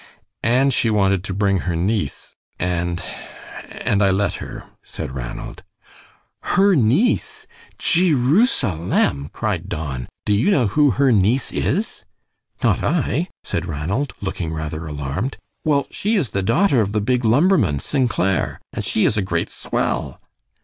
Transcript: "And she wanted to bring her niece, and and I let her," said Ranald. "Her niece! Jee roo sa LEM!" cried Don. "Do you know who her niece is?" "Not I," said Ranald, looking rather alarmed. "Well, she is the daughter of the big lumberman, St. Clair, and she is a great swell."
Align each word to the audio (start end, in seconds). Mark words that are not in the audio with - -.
"And 0.41 0.73
she 0.73 0.89
wanted 0.89 1.23
to 1.25 1.31
bring 1.35 1.59
her 1.59 1.75
niece, 1.75 2.33
and 2.57 3.03
and 3.85 4.01
I 4.03 4.09
let 4.09 4.33
her," 4.41 4.63
said 4.81 5.13
Ranald. 5.13 5.61
"Her 6.41 6.75
niece! 6.75 7.45
Jee 7.77 8.15
roo 8.15 8.47
sa 8.47 8.73
LEM!" 8.73 9.29
cried 9.31 9.69
Don. 9.69 10.09
"Do 10.25 10.33
you 10.33 10.49
know 10.49 10.65
who 10.65 10.89
her 10.97 11.11
niece 11.11 11.51
is?" 11.51 12.01
"Not 12.63 12.81
I," 12.83 13.29
said 13.43 13.67
Ranald, 13.67 14.15
looking 14.21 14.51
rather 14.51 14.87
alarmed. 14.87 15.37
"Well, 15.63 15.85
she 15.91 16.15
is 16.15 16.29
the 16.29 16.41
daughter 16.41 16.81
of 16.81 16.93
the 16.93 16.99
big 16.99 17.23
lumberman, 17.23 17.77
St. 17.77 18.09
Clair, 18.09 18.59
and 18.73 18.83
she 18.83 19.05
is 19.05 19.17
a 19.17 19.21
great 19.21 19.51
swell." 19.51 20.19